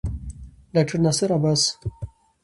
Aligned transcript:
ډاکټر 0.73 0.97
ناصر 1.05 1.29
عباس 1.37 1.61